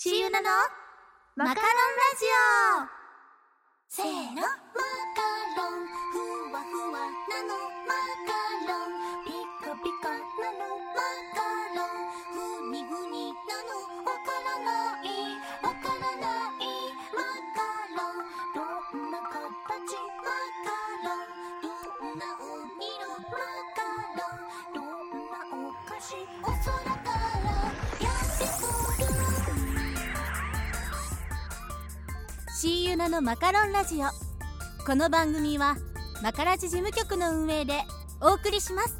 [0.00, 0.48] シユナの？
[1.34, 1.66] マカロンラ
[2.20, 2.24] ジ
[2.84, 2.86] オ。
[3.88, 5.27] せーのマカ
[32.60, 34.08] シーユナのマカロンラジオ。
[34.84, 35.76] この番組は
[36.24, 37.84] マカラジ事務局の運営で
[38.20, 38.98] お送りします。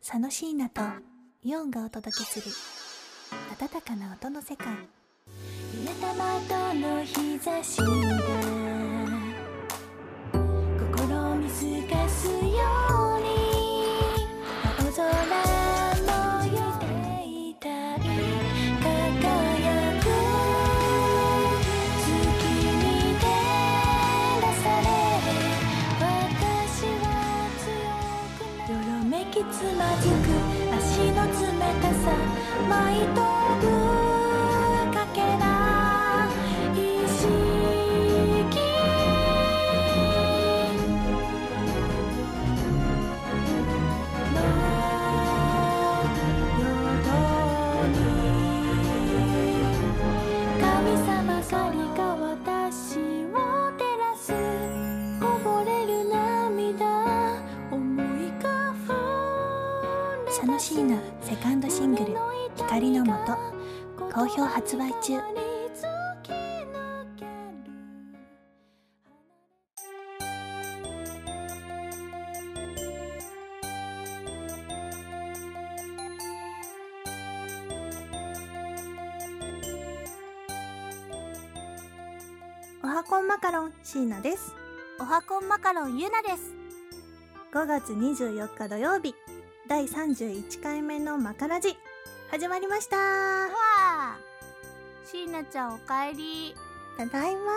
[0.00, 0.82] 佐野椎名と
[1.42, 2.46] イオンがお届けする
[3.60, 4.68] 温かな音の世界。
[4.68, 4.74] 揺
[5.84, 7.86] れた窓の日差しが
[10.94, 11.97] 心を見透か
[32.98, 33.37] solito.
[64.68, 65.14] 発売中。
[82.82, 84.52] おはこんマカロン椎名です。
[85.00, 86.52] おはこんマカロンゆなです。
[87.54, 89.14] 5月24日土曜日。
[89.66, 91.74] 第31回目のマカラジ。
[92.30, 92.98] 始まりました。
[92.98, 94.37] わあ
[95.10, 96.54] しーなちゃんおかえり。
[96.98, 97.52] ただいま。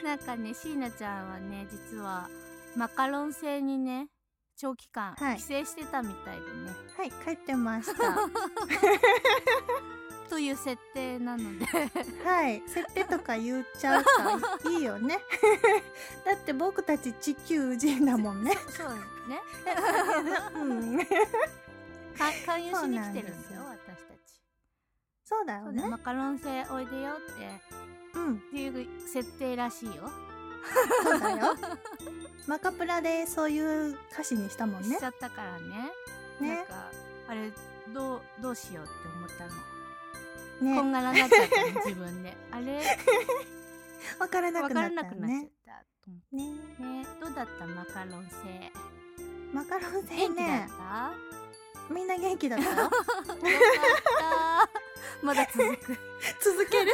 [0.02, 2.30] なんかねしーなちゃんはね実は
[2.74, 4.08] マカロン星にね
[4.56, 5.36] 長期間はい。
[5.36, 8.16] 帰省してたみたいでね、はい帰ってました。
[10.30, 11.66] という設定なので。
[12.24, 12.62] はい。
[12.66, 14.10] 設定とか言っちゃうか
[14.64, 15.20] らいいよね。
[16.24, 18.56] だって僕たち地球人だもんね。
[18.70, 18.94] そう
[19.28, 19.42] ね。
[20.54, 20.98] うん。
[22.16, 23.45] か勧誘しに来てるんですよ私たち
[25.28, 25.88] そうだよね。
[25.88, 27.60] マカロン星おいでよって。
[28.14, 28.34] うん。
[28.36, 30.08] っていう設定らしいよ、
[31.02, 31.56] そうだよ。
[32.46, 34.94] マカプラでそういう歌詞にしたもんね。
[34.94, 35.90] しちゃったからね。
[36.40, 36.90] なんねか
[37.28, 37.50] あれ
[37.92, 39.46] どうどうしようって思った
[40.72, 42.36] の、こんねがらなっちゃったの 自分で。
[42.52, 42.84] あれ？
[44.20, 45.50] わからなわくなったからなくなっちゃっね
[46.04, 46.06] た
[46.36, 46.82] ねて。
[46.82, 47.06] ね。
[47.20, 47.66] どうだった？
[47.66, 48.36] マカロン星。
[49.52, 50.68] マカロン星元気だね
[51.90, 52.64] みんな元気だった？
[52.64, 54.75] よよかった
[55.22, 55.96] まだ続く。
[56.42, 56.92] 続ける？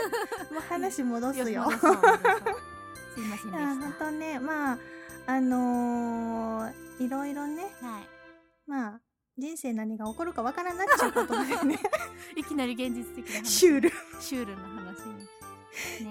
[0.52, 1.70] もう話戻すよ。
[1.70, 4.78] すいません本し当ねまあ
[5.26, 6.72] あのー、
[7.06, 7.74] いろいろね。
[7.80, 8.08] たはい。
[8.66, 9.00] まあ
[9.38, 11.78] 人生何が起こるかわからなっちゃうことでね。
[12.36, 13.50] いきなり現実的な話。
[13.50, 13.92] シュール。
[14.20, 15.26] シュールな話に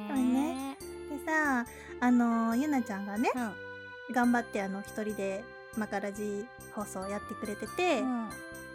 [0.08, 0.78] これね。
[1.10, 1.66] でさ
[2.00, 4.14] あのー、ゆなちゃんがねうん。
[4.14, 5.44] 頑張ってあの一人で
[5.78, 8.30] マカラジ放送やってくれてて、うん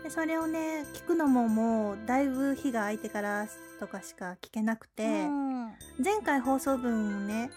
[0.07, 3.49] でそれをね聞くのももうだいぶ日が空いてから
[3.81, 5.67] とかしか聞けなくて、うん。
[5.99, 7.51] 前回放送分をね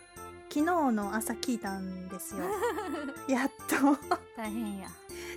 [0.52, 2.46] 昨日の朝聞いたんですよ。
[3.30, 3.76] やっと。
[4.36, 4.88] 大変や、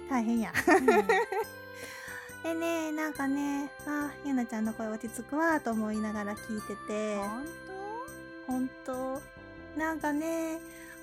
[0.08, 0.52] 大変や。
[0.66, 0.86] うん。
[2.44, 7.16] でねなんかねあゆなちゃんの声落ち着くわと思いながら聞いてて。
[8.46, 8.94] 本当？
[8.94, 9.20] 本
[9.76, 9.78] 当。
[9.78, 10.60] なんかね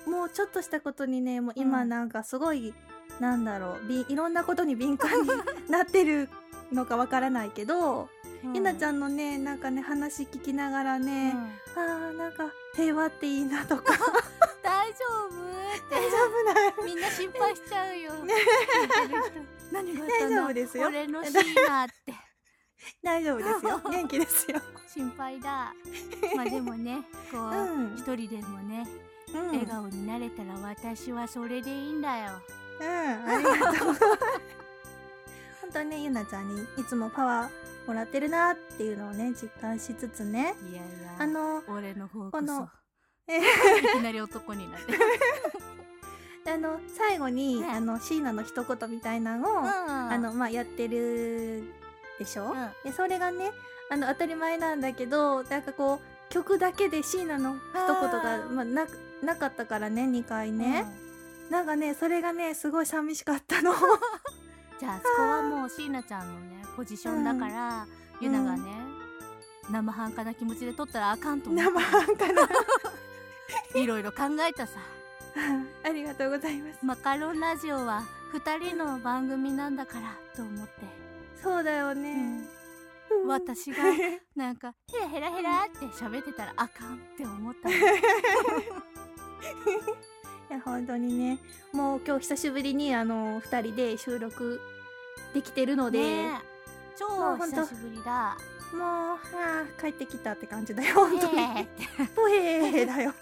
[0.08, 1.88] もうちょっとしたことにねもう今うん。
[1.88, 2.74] なんかすごい、
[3.20, 5.28] なんだろうびいろんなことに敏感に
[5.68, 6.28] なってる
[6.72, 8.08] のかわからないけど、
[8.54, 11.36] ゆなちゃん、んのねなんかね話聞きながらうね、ん。
[11.36, 13.82] あーなんか平和っていいなとか。
[14.62, 14.96] 大丈
[15.30, 15.40] 夫
[15.90, 18.12] 大丈夫だみんな心配しちゃうよ。
[18.24, 18.34] ね。
[19.72, 20.30] 何があったの？
[20.30, 20.86] 大丈夫ですよ。
[20.88, 22.14] 俺のシーナって。
[23.02, 23.80] 大丈夫ですよ。
[23.90, 24.60] 元気ですよ。
[24.88, 25.74] 心配だ。
[26.36, 27.94] まあでもねこう、うん。
[27.96, 28.86] 一人でもね
[29.34, 29.46] うん。
[29.48, 32.40] 笑顔になれたら私はそれでいいんだよ
[32.80, 33.94] うんありがとう。
[35.60, 40.54] 本当にねゆなちゃんにいつもパワーもらってるなっていうのをね実感しつつね。
[40.70, 42.68] いやいやあの俺の方この
[43.28, 43.42] えい
[43.94, 44.94] きなり男になって。
[46.50, 51.62] あの最後に、はいあの椎名の一言みたいなのを、ああのまあやってる
[52.18, 52.70] でしょ、うん。
[52.82, 53.52] でそれがね
[53.90, 58.86] あの当たり前なんだけどなんかこう曲だけで椎名の一言がまあ、な
[59.22, 60.86] なかったからね2回ね、
[61.50, 63.74] なんかねそれがねすごい寂しかったの。
[64.78, 67.86] じゃあそこはもう椎名ちゃんのねポジションだから、
[68.20, 68.70] ゆながね、
[69.70, 71.70] 生半可な気持ちで撮ったらあかんと思って。
[71.70, 72.48] 生半可な。
[73.74, 74.78] いろいろ考えたさ。
[75.84, 76.78] ありがとうございます。
[76.84, 80.72] マカロンラジオは2人の番組なんだからと思って、
[81.42, 82.48] そうだよね、
[83.10, 83.26] うん。
[83.26, 83.84] 私が
[84.34, 87.74] なんかヘラヘラヘラって喋ってたらあかんって思ったの
[90.50, 91.38] いや本当にね。
[91.72, 94.60] もう今日久しぶりにあの2人で収録
[95.32, 96.50] できてるので、ねえ。
[96.98, 98.36] 超久しぶりだ。
[98.72, 99.18] もうは
[99.78, 100.96] あ帰ってきたって感じだよ。
[100.96, 101.32] 本当に。
[102.16, 103.14] ポヘーだよ。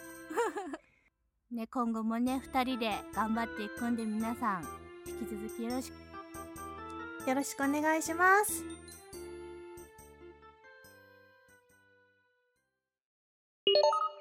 [1.53, 4.65] ね今後もね2人で頑張っていくんで皆さん
[5.07, 7.29] 引き続きよろしく。
[7.29, 8.65] よろしくお願いします。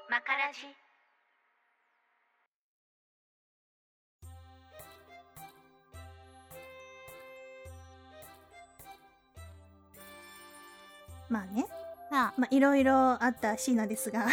[0.10, 0.87] マカラジ
[11.30, 11.66] まあね。
[12.12, 12.34] あ。
[12.38, 14.28] まあいろいろあった椎名ですが。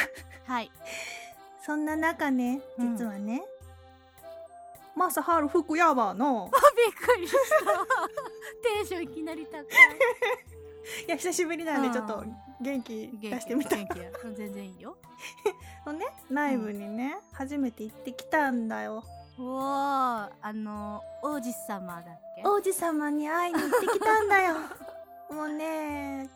[0.46, 0.70] はい。
[1.64, 2.96] そんな中ねうん。
[2.96, 3.42] 実はね、
[4.94, 6.50] マサハル福山の。
[6.76, 7.38] びっくりした。
[8.62, 9.64] テンションいきなり高い。
[11.08, 12.22] いや久しぶりなんでうんちょっと
[12.60, 13.74] 元気出してみた。
[13.76, 14.96] 元気や全然いいよ。
[15.86, 19.02] のねライブにね、初めて行ってきたんだよ。
[19.38, 22.42] おーあの王子様だっけ？
[22.46, 24.54] 王子様に会いに行ってきたんだよ。
[25.30, 26.28] もうね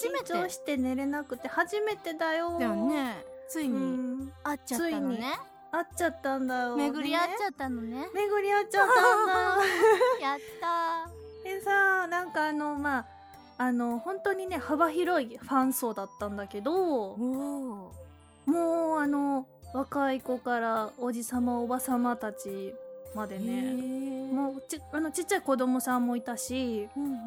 [0.00, 2.58] 初めて緊張して寝れなくて初めてだよ。
[2.58, 3.24] だよね。
[3.48, 3.78] ついうに
[4.24, 4.32] ん。
[4.42, 5.38] 会っちゃったのね。
[5.72, 6.76] 会っちゃったんだよ。
[6.76, 8.08] 巡り合っちゃゃったのね。
[8.14, 9.64] 巡り合っちゃったんだ
[10.20, 11.10] やった。
[11.44, 13.06] でさなんかあのまあ
[13.58, 17.92] あの本当にね幅広いファン層だったんだけども
[18.46, 22.74] うあの若い子からおじさまおばさまたち
[23.14, 24.30] までね。
[24.32, 27.18] もうちあのちっちゃい子供さんもいたしうん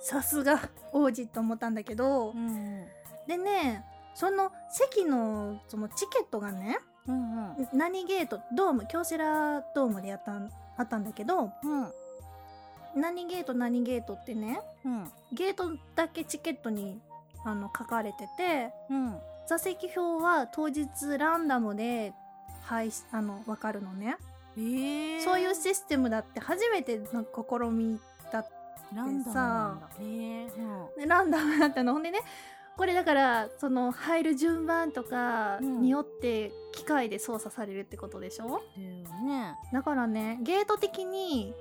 [0.00, 0.60] さすが
[0.92, 2.86] 王子と思ったんだけど、うんうん
[3.26, 7.68] でねその席のそのチケットがねうんうん。
[7.72, 11.92] 何ゲートドーム京セラドームでやったんあったんだけどうん
[12.96, 17.00] 何ゲート何ゲートってねうんゲートだけチケットに
[17.44, 22.12] あの書かれててうん座席表は当日ランダムで
[22.62, 24.16] 配しあの分かるのね、
[24.56, 28.00] えー、そういうシステムだって初めての試み
[28.94, 29.88] ランダムなんだ。
[30.00, 31.06] え。
[31.06, 31.92] ランダムだったの。
[31.92, 32.20] ほんでね
[32.76, 35.82] これだからその入る順番とかうん。
[35.82, 38.58] によって機械で操作されるってことでしょ、だよ
[39.24, 39.54] ね。
[39.72, 41.52] だからねゲート的に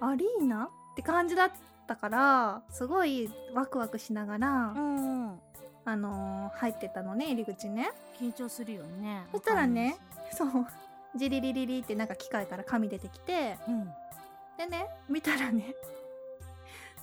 [0.00, 1.50] アリーナって感じだっ
[1.86, 5.40] たからすごいワクワクしながら、うんうん。
[5.84, 7.90] あのー入ってたのね入り口ね。
[8.20, 9.96] 緊張するよねそしたらね
[10.32, 10.48] そう。
[11.16, 13.84] ジリリリリってなんか機械から紙出てきてうん。
[14.56, 15.74] でね見たらね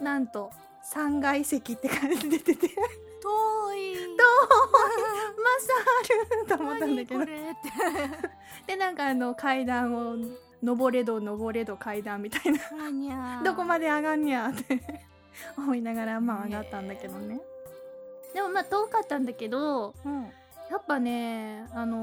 [0.02, 0.52] なんと
[0.94, 2.68] 3階席って感じで出てて。
[3.22, 3.96] 遠い。
[5.40, 7.26] マサールと思ったんだけど。
[8.68, 10.16] でなんかあの階段を
[10.64, 13.42] 登れど登れど階段みたいな。
[13.44, 14.82] どこまで上がんにゃって。
[15.58, 17.40] 思いながらまあ上がったんだけどね。
[18.34, 20.32] でもまあ遠かったんだけどうん。
[20.70, 21.98] やっぱねあの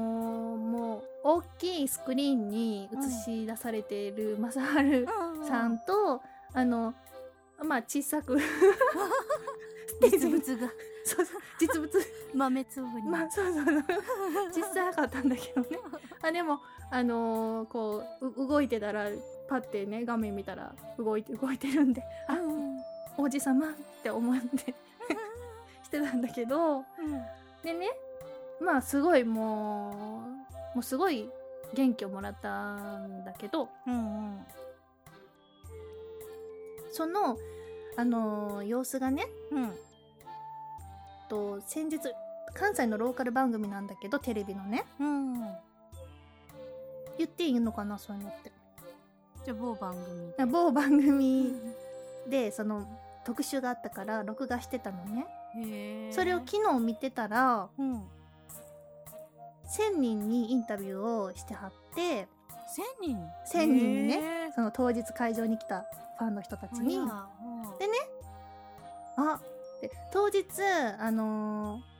[0.55, 5.07] ーもう大きいスクリーンに映し出されているマサハル
[5.47, 6.21] さんと、
[6.53, 6.93] あの
[7.63, 8.37] まあ小さく。
[10.11, 10.67] 実物が。
[11.03, 11.41] そうそう。
[11.59, 11.89] 実物。
[12.33, 13.63] 豆粒に、まあそうそう。
[13.65, 13.75] そう
[14.51, 15.79] 小さかったんだけどね。
[16.21, 16.59] あでも
[16.91, 19.07] あのーこうう動いてたら
[19.47, 22.77] パッてね画面見たら動いて動いてるんであうん
[23.17, 23.73] 王子様っ
[24.03, 24.73] て思って
[25.83, 26.85] してたんだけどうん。
[27.63, 27.89] でね
[28.59, 30.23] まあすごいも
[30.73, 31.29] うもうすごい
[31.73, 34.45] 元気をもらったんだけどうんうん
[36.97, 37.37] その
[37.95, 39.71] あのー様子がねうん。
[41.29, 41.99] と先日
[42.55, 44.83] 関西のローカル番組なんだけどテレビのね。
[44.99, 45.33] うん。
[47.19, 48.51] 言っていいのかなそういうのって。
[49.45, 50.45] じゃあ某番組で。
[50.45, 51.53] 某番組
[52.29, 52.87] でその
[53.25, 55.27] 特集があったから録画してたのね。
[55.55, 57.95] へーそれを昨日見てたらうん。
[59.67, 62.27] 1000人にインタビューをしてはって。
[62.75, 63.17] 千人
[63.53, 64.51] ？1000人にね。
[64.55, 65.85] その当日会場に来た
[66.17, 66.97] ファンの人たちに。
[66.99, 67.27] あ
[67.79, 67.93] でね。
[69.17, 69.39] あ
[69.81, 70.45] で当日
[70.99, 71.97] あのー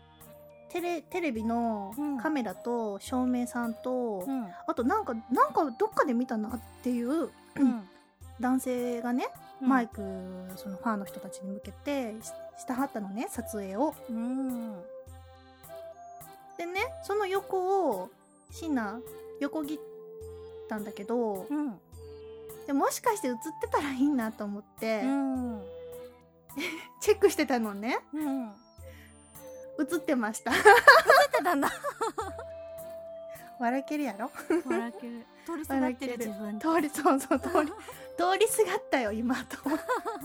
[0.70, 2.18] テレテレビのうん。
[2.18, 4.48] カメラと照明さんと、うん。
[4.68, 7.88] あとなんかなんかどっかで見たなっていううん。
[8.40, 9.30] 男性がね、
[9.62, 9.70] うん。
[9.70, 10.02] マイク
[10.56, 13.96] そのファンの人たちに向けてししたはったのね撮影を。
[14.10, 14.74] うん。
[16.58, 18.10] でねその横を
[18.52, 19.00] シナ
[19.40, 19.80] 横切っ
[20.68, 21.80] たんだけど、うん
[22.68, 25.64] でもしかして映ってたらいいなと思って、うん。
[27.00, 28.00] チェックしてたのね。
[28.14, 28.48] うん。
[28.48, 28.50] 映
[29.96, 30.52] ってました。
[30.52, 30.58] 出
[31.38, 31.72] てたんだ。
[33.60, 34.30] 笑けるやろ？
[34.70, 35.26] 笑ける。
[35.46, 36.60] 通りすがってる自分。
[36.60, 37.72] 通りそうそう通り。
[38.18, 39.58] 通りすがったよ今と。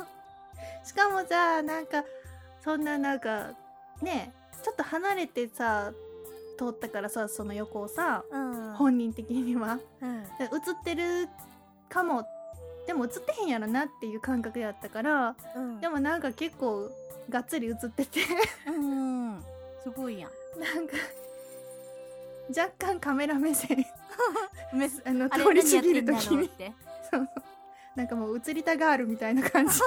[0.84, 2.04] しかもさなんか
[2.64, 3.52] そんななんか
[4.00, 4.32] ね
[4.64, 5.92] ちょっと離れてさ
[6.58, 8.74] 通ったからさその横をさうん。
[8.74, 9.78] 本人的には。
[10.00, 10.22] うん。
[10.24, 10.50] で映っ
[10.82, 11.28] てる
[11.88, 12.26] かも
[12.86, 15.80] でも映ってへんやろなっていう感覚やったからうん。
[15.80, 16.90] でもなんか結構
[17.28, 18.20] がっつり映ってて。
[18.66, 19.42] うん
[19.82, 20.30] すごいやん。
[20.60, 20.96] なんか
[22.48, 23.84] 若干カメラ目線。
[24.72, 26.50] めあの通り過ぎる時に。
[27.10, 27.28] そう
[27.94, 29.78] なんかもう映りたがるみたいな感じ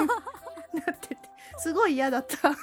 [0.73, 1.17] に なってて。
[1.57, 2.55] すごい嫌だった。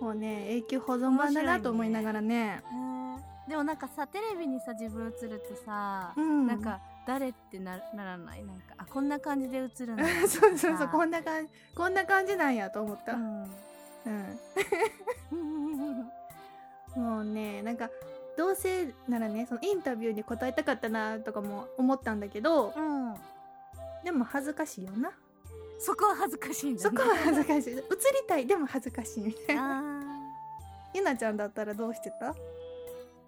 [0.00, 2.62] もうね永久保存版だなと思いながらね。
[2.70, 3.50] へー。
[3.50, 6.46] でもなんかさテレビにさ自分映るってさ、うん。
[6.46, 8.44] なんか誰ってなならない？
[8.44, 10.04] なんかあこんな感じで映るんだ。
[10.28, 13.44] そうそうそうこんんな感じこんな感じなんやと思った、ううん。
[14.10, 14.38] ん
[16.96, 17.90] もうねなんか
[18.36, 23.14] どうせならねそのインタビューに答えたかったなとかも思ったんだけどうん。
[24.04, 25.10] でも恥ずかしいよな。
[25.78, 27.72] そこは恥ずかしいんだ、ね、そこは恥ずかしい。
[27.72, 27.86] 映り
[28.28, 29.78] たいでも恥ずかしいみたいな。
[29.80, 29.82] あ
[30.94, 32.26] ゆなちゃんだったらどうしてた？
[32.26, 32.34] ー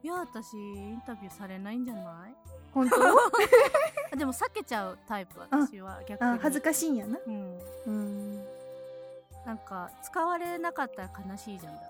[0.03, 2.35] いや私インタビューされないんじゃない？
[2.77, 2.97] 本当？
[4.13, 6.31] あでも避けちゃうタイプ私は逆に。
[6.31, 7.19] あ恥ずかしいんやな。
[7.27, 7.59] うん。
[7.87, 8.45] うん。
[9.47, 11.81] なんか使われなかったら悲しいじゃんだ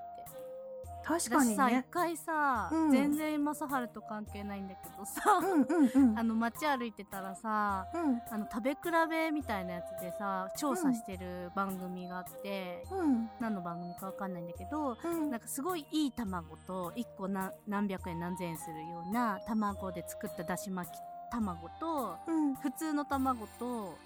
[1.06, 2.90] 確か私さ一にね回さ、うん。
[2.90, 6.18] 全然正治と関係ないんだけどさ、うんうんうん。
[6.18, 8.20] あの街歩いてたらさうん。
[8.28, 13.30] あの食べ比べみたいなやつでさ調査してる番組があって、うん。
[13.40, 15.30] 何の番組かわかんないんだけどうん。
[15.30, 20.94] なんかすごいいい卵と1個な何百円何千円するような卵で作っただし巻き
[21.30, 22.54] 卵とうん。
[22.56, 23.96] 普通の卵と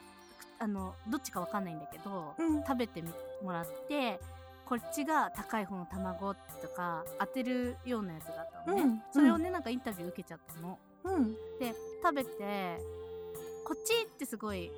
[0.61, 2.63] くあのどっちかわかんないんだけど、うん。
[2.63, 3.09] 食べてみ
[3.43, 4.21] もらって
[4.71, 10.79] こっちが高い方の卵とか当てるようなやつがあったのね、うんそれをねなんかインタビュー受けちゃったの。
[11.03, 11.33] うん。
[11.59, 12.79] で食べて
[13.65, 14.71] こっちってすごい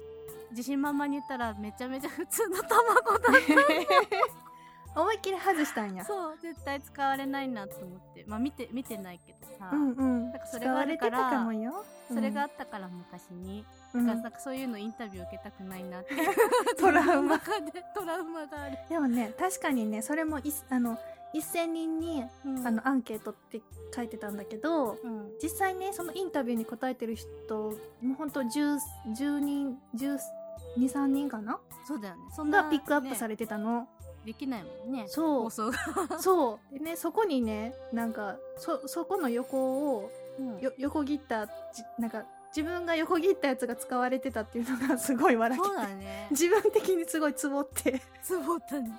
[0.53, 3.43] 自信満々に言ったらめちゃめちゃ普通の卵だっ
[4.95, 6.03] 思いっきり外したんや。
[6.03, 8.25] たそう絶対使われないなと思って。
[8.27, 10.31] まあ見て見てないけどさ、うんうん。
[10.31, 11.85] なんかそれがあるかられてたかもよ。
[12.09, 14.07] それがあったから昔に、うん。
[14.07, 16.15] だからなんかそういうのインタビュー受けたくないなって。
[16.79, 17.37] トラウマ。
[17.37, 20.99] 自分の中でトラウマがある、でもね確かにねそれもいあの
[21.35, 22.67] 1000人にうん。
[22.67, 23.63] あのアンケートって
[23.95, 25.33] 書いてたんだけどうん。
[25.43, 27.71] 実際ねそのインタビューに答えてる人
[28.03, 28.79] もうほんと 10,
[29.17, 31.59] 10人123人かな？
[31.87, 32.23] そうだよね。
[32.35, 33.89] そんながピックアップされ、れてたの、
[34.25, 35.05] できないもんね。
[35.09, 35.43] そう。
[35.45, 36.75] 放送が、 そう。
[36.79, 40.59] でねそこにねなんかそそこの横をうん。
[40.61, 41.53] よ横切ったじ
[41.99, 42.25] なんか
[42.55, 46.29] 自分が横切ったやつが使われてたっていうのが すごい笑けそうだてね。
[46.31, 48.01] 自分的にすごいツボって。
[48.23, 48.93] つぼったね。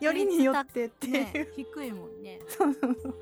[0.00, 2.40] よりによってっていう、ね低いもんね。
[2.48, 3.14] そうそうそう。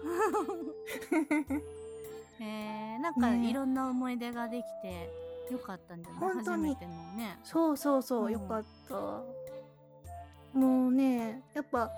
[2.41, 3.51] えー、なんかね。
[3.51, 5.11] いろんな思い出ができて
[5.53, 6.21] よかったんじゃない？
[6.35, 6.69] 本当に。
[6.75, 7.39] 初めてのね。
[7.45, 8.33] そうそうそう、うん。
[8.33, 8.95] よかった
[10.55, 11.91] もうねやっぱ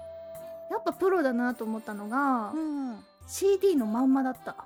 [0.70, 4.56] やっぱプロだなと思ったのが、うん、CD のまんまだった。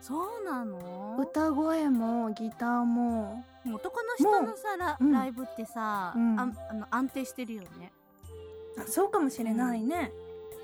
[0.00, 1.16] そうなの？
[1.18, 3.44] 歌声もギターも。
[3.66, 5.12] 男の人のさラ,、うん。
[5.12, 6.40] ライブってさ、うん。
[6.40, 7.92] あんあの安定してるよね。
[8.78, 10.12] あそうかもしれないね。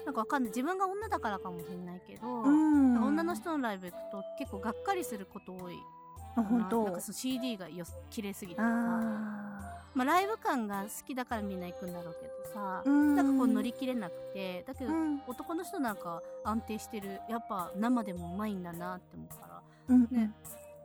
[0.07, 0.51] なんかわかんない。
[0.51, 5.75] 自分が女だからかもしれないけど、うん、女の人のライブ行くと結構がっかりすること多い。
[5.75, 5.94] あ
[6.43, 6.85] 本当。
[6.85, 6.91] な。
[6.91, 8.67] んかその CD がよ綺麗すぎてさ。
[8.67, 13.15] あまあ、ライブ感が好きだからみんな行くんだろうけどさ、ーうん。
[13.15, 14.65] なんかこう乗り切れなくて。
[14.67, 15.23] だけど、うん。
[15.27, 17.21] 男の人なんか安定してる。
[17.29, 19.63] やっぱ生でもうまいんだなって思うから。
[19.89, 20.33] うんね。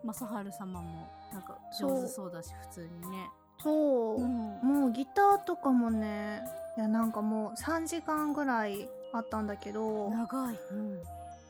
[0.04, 3.30] 正治様もなんか上手そうだし普通にね。
[3.62, 4.60] そう、うん。
[4.62, 6.42] もうギターとかもね
[6.78, 10.10] いやなんかもう3時間ぐらいあったんだけど。
[10.10, 11.02] 長い、うん、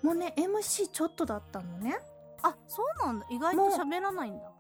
[0.01, 2.00] もうね MC ちょっとだったのね
[2.41, 3.25] あそうなんだ。
[3.29, 4.51] 意外と喋らないんだ。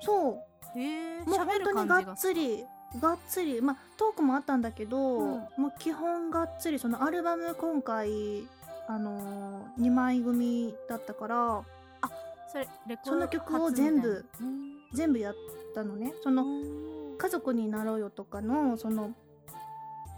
[0.00, 0.30] そ
[0.74, 0.78] う。
[0.78, 2.64] へえもう本当にががっつり
[3.00, 5.28] がっつりまあトークもあったんだけど、うん。
[5.56, 8.46] もう基本がっつりそのアルバム今回
[8.88, 11.64] あのー、2枚組だったから
[12.50, 14.24] それレコードその曲を全部
[14.92, 15.34] 全部やっ
[15.74, 16.12] たのね。
[16.22, 16.44] その
[17.16, 19.12] 「家族になろうよ」とかのその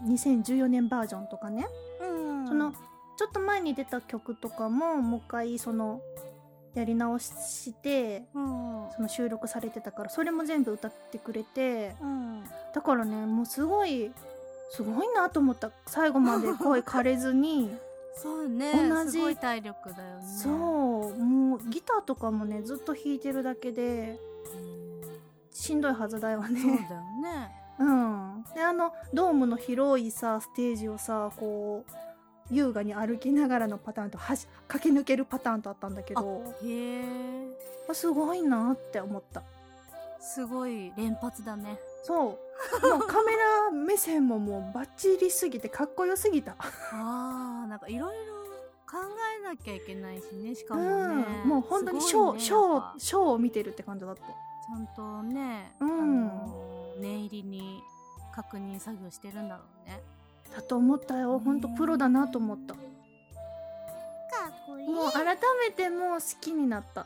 [0.05, 1.67] 2014年バージョンとかね。
[2.01, 2.47] うんうん。
[2.47, 2.73] その
[3.15, 6.01] ちょっと前に出た曲とかももう一回その
[6.73, 12.43] やり直してうんその収録されてたからそれも全部歌ってくれてうん。
[12.73, 14.11] だからねもうすごい
[14.71, 15.71] すごいなと思った。
[15.85, 17.75] 最後まで 声枯れずに
[18.15, 18.71] そうね。
[18.89, 20.27] 同じすごい体力だよね。
[20.27, 20.53] そう。
[21.23, 24.19] もうギターとかもねずっと弾いてるだけで
[24.55, 25.01] うん
[25.51, 26.87] しんどいはずだよそうね。
[26.89, 27.51] だよね。
[27.79, 31.91] うん、であのドームの広いさステージをさこう
[32.51, 37.03] 優雅に歩きながらのパターンとはし駆け抜けるパターンとあったんだけどへえ。
[37.89, 39.43] あすごいなって思った。
[40.19, 41.77] すごい連発だね。
[42.03, 42.19] そう。
[42.19, 42.35] も
[42.97, 48.33] うカメラ目線ももうバッチリすぎてかっこよすぎた、あーなんかいろいろ
[48.89, 48.99] 考
[49.41, 54.21] えなきゃいけないしねしかうもね、ん、もう本当にショー、ショーショーを見てるって感じだった。
[54.21, 55.91] ちゃんとね、うん。
[55.91, 57.81] あの念入りに
[58.33, 60.01] 確認作業してるんだろうね
[60.55, 61.39] だと思ったよ。
[61.39, 62.75] 本当プロだなと思った。
[64.79, 64.89] いい。
[64.89, 67.01] もう改めてもう好きになった。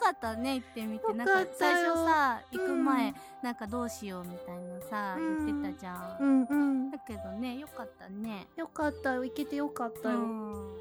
[0.00, 0.54] かったね。
[0.54, 1.12] 行ってみて。
[1.12, 5.46] なんよか最初さ行く前、うんなんかどうしようみたいなさ、うん。
[5.46, 6.90] 言ってたじゃん、うんうん。
[6.92, 8.46] だけどねよかったね。
[8.56, 9.24] よかったよ。
[9.24, 10.76] 行けてよかったよ、うん。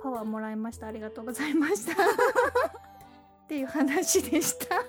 [0.00, 0.86] パワーもらいました。
[0.86, 2.00] ありがとうございました。
[3.44, 4.84] っていう話でした。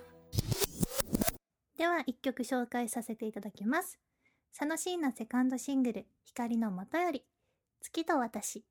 [1.77, 3.97] では一曲紹介させていただきます
[4.51, 7.23] 佐野椎名セカンドシングル「光の元より
[7.79, 8.65] 月と私」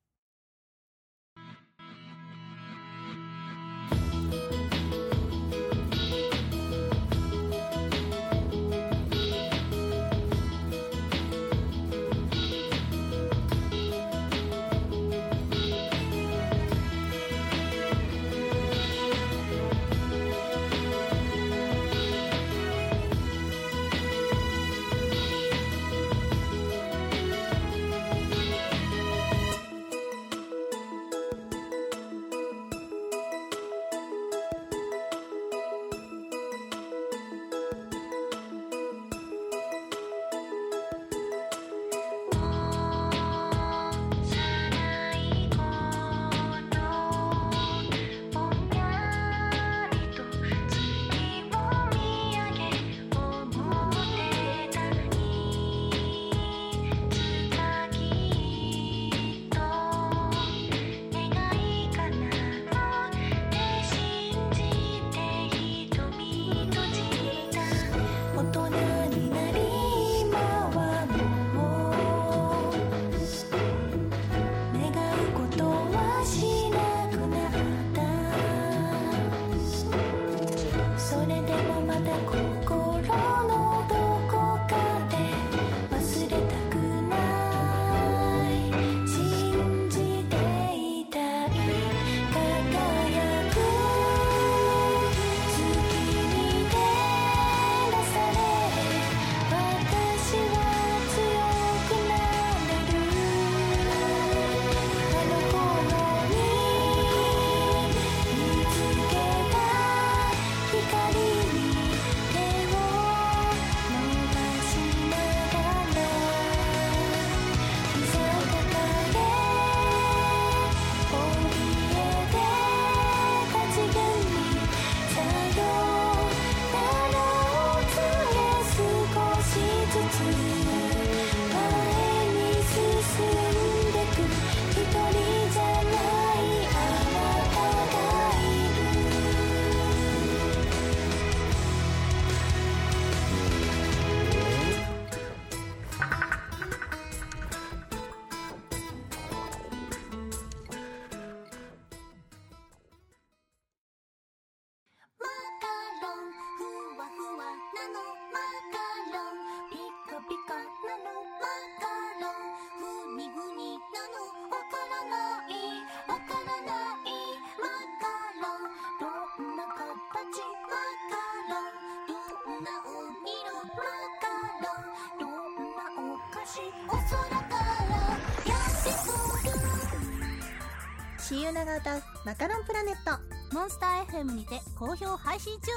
[181.60, 183.20] ナが歌うマカロンプラネット。
[183.54, 185.70] モンスター FM にて好評配信中。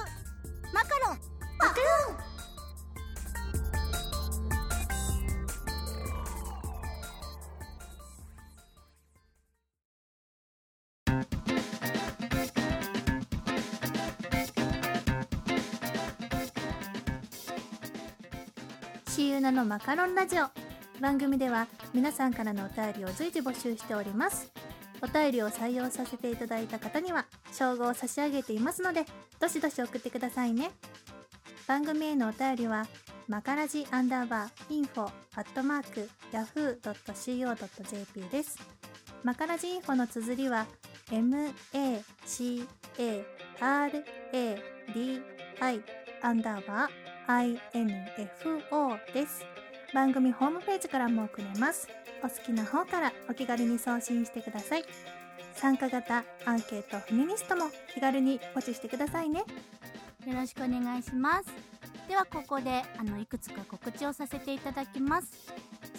[0.73, 1.17] マカロン
[1.57, 1.81] マカロ
[2.13, 2.23] ン。
[19.09, 20.45] シユナのマカロンラジオ。
[21.01, 24.49] 番組では皆さんからのお便りを随時募集しております。
[25.03, 29.05] お便りを採用させていただいた方には称号を差し上げていますので
[29.39, 30.71] どしどし送ってくださいね。
[31.67, 32.87] 番組へのお便りは
[33.27, 38.57] マカラジアンダーバーインフォアットマークヤフー .co.jp です。
[39.23, 40.67] マカラジインフォの綴りは
[41.09, 41.63] MACARADI
[46.21, 49.52] アンダーバー INFO です。
[49.93, 51.87] 番組ホームページからも送れます。
[52.23, 54.83] お好きな方からお気軽に送信してください。
[55.53, 59.43] 参加型アンケートフェミニストも気軽にポチしてくださいね。
[60.25, 61.45] よろしくお願いします。
[62.07, 65.53] ではここであのいくつか告知をさせていただきます。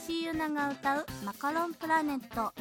[0.06, 2.52] シーユナが歌うマカロンプラネット。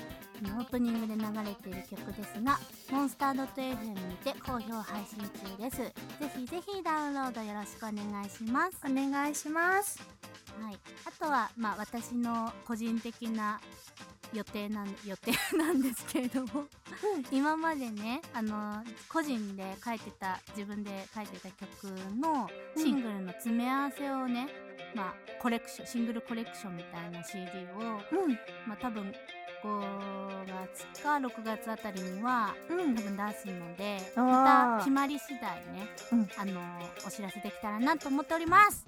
[0.43, 2.59] のオープニングで流れている曲ですが
[2.91, 5.77] モンスター .fm にて好評配信中です。
[5.77, 5.93] ぜ
[6.35, 8.77] ひぜひダウンロードよろしくお願いします。
[8.85, 10.22] お願いします
[10.61, 13.59] はい、あとは、まあ、私の個人的な
[14.33, 16.65] 予定なん予定なんですけれども、
[17.31, 24.47] 今までねあの個人で書いてた自分で書いてた曲のシングルの詰め合わせをね、
[24.95, 27.45] まあ、コレクションシングルコレクションみたいな CD
[27.77, 28.31] を、うん。
[28.67, 29.13] まあ、多分
[29.63, 32.95] 5月か6月あたりにはうん。
[32.95, 36.29] 多分出すのでまた決まり次第ね、うん。
[36.37, 36.61] あの
[37.07, 38.85] お知らせできたらなと思っております。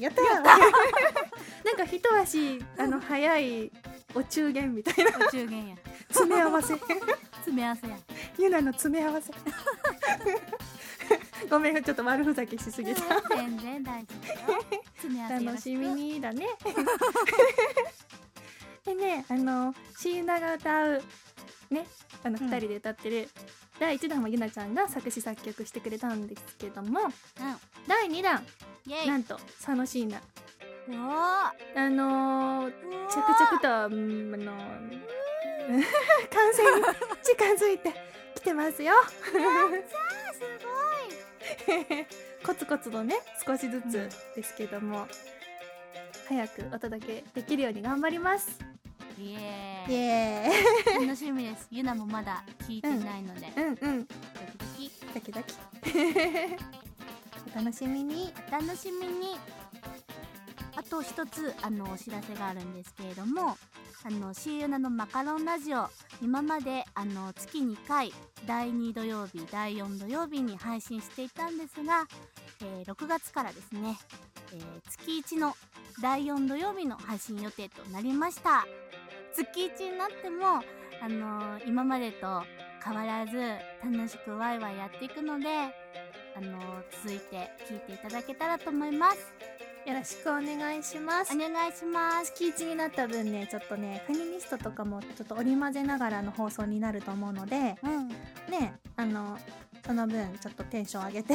[0.00, 0.42] やったやっ
[1.64, 3.70] なんか一足あの早い
[4.14, 5.10] お中元みたいな。
[5.26, 5.76] お中元や。
[6.08, 6.74] 詰め合わせ。
[7.46, 7.98] 詰め合わせや。
[8.38, 9.32] ユナの詰め合わせ。
[11.50, 13.02] ごめんちょっと悪ふざけしすぎた。
[13.28, 14.14] 全然大丈
[15.38, 16.46] 夫楽しみにだね
[18.86, 21.02] でねあのシーナが歌う
[21.70, 21.86] ね
[22.22, 22.48] あのうん。
[22.48, 23.28] 二人で歌ってる、
[23.80, 27.10] 第1弾もゆなちゃんが作詞作曲してくれたんですけどもうん。
[27.86, 28.42] 第2弾
[28.86, 29.06] イェイ。
[29.08, 30.20] なんと佐野椎名
[30.88, 31.52] あ
[31.90, 32.72] のー、
[33.08, 35.02] 着々と、うんあのー、
[36.30, 36.84] 完成に
[37.24, 37.92] 近づいて
[38.36, 38.94] きてますよ。
[40.32, 40.46] す
[42.46, 45.08] コツコツとね少しずつですけども、
[46.28, 48.75] 早くお届けできるように頑張ります
[49.18, 49.90] イエイ。
[49.90, 49.94] ーイ。
[49.94, 50.50] エ
[51.06, 51.68] 楽しみです。
[51.70, 54.06] ゆなもまだ聞いてないので、ーイうんうん。
[54.06, 55.32] ドキドキ。
[55.32, 55.54] ドキドキ。
[57.52, 58.32] お 楽しみに。
[58.48, 59.36] お楽しみに。
[60.76, 63.56] あと一つあのお知らせがあるんですけれども
[64.04, 65.88] あの C ユナのマカロンラジオ
[66.20, 68.12] 今まであの月2回
[68.44, 72.06] 第2土曜日第4土曜日に配信していたんですが、
[72.60, 73.98] えー6月からですね、
[74.52, 75.56] えー月1の
[76.02, 78.66] 第4土曜日の配信予定となりました
[79.36, 80.62] 月1になっても
[81.02, 82.42] あの今までと
[82.82, 83.36] 変わらず
[83.84, 85.46] 楽しくワイワイやっていくので
[86.36, 86.58] あの
[87.02, 89.18] 続いて聞いていただけたらと思います。
[89.86, 91.34] よろしくお願いします。
[91.34, 92.32] お願いします。
[92.32, 98.08] 月1になった分ねちょっとねフェミニストとかもちょっと織り交ぜながらの放送になると思うのでうん。
[98.50, 99.38] ねあの
[99.86, 101.34] その分ちょっとテンション上げて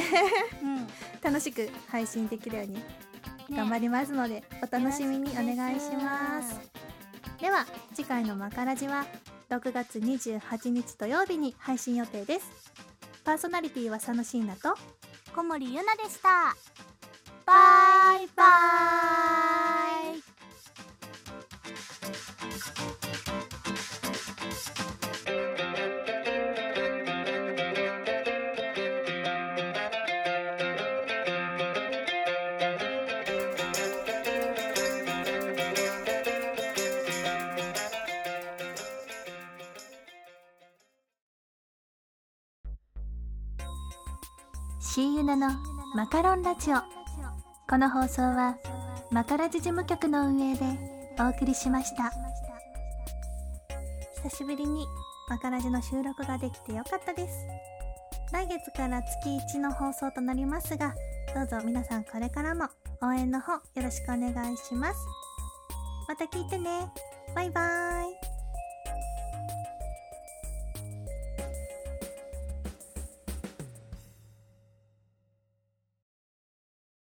[0.62, 0.86] うん。
[1.22, 3.12] 楽しく配信できるようにね。
[3.50, 6.71] 頑張りますので、お楽しみにお願いします
[7.42, 9.04] では次回のマカラジは
[9.50, 12.72] 6月28日土曜日に配信予定です。
[13.24, 14.76] パーソナリティは佐野椎名と
[15.34, 16.54] 小森ゆなでした。
[17.44, 18.44] バイバ
[23.18, 23.21] イ
[44.94, 45.48] シーユナの
[45.94, 46.76] マカロンラジオ。
[47.66, 48.58] この放送は
[49.10, 50.66] マカラジ事務局の運営で
[51.18, 52.12] お送りしました。
[54.22, 54.84] 久しぶりに
[55.30, 57.34] マカラジの収録ができてよかったです。
[58.34, 60.94] 来月から月1の放送となりますが
[61.34, 62.68] どうぞ皆さんこれからも
[63.00, 64.98] 応援の方よろしくお願いします。
[66.06, 66.92] また聞いてね。
[67.34, 68.01] バイバーイ。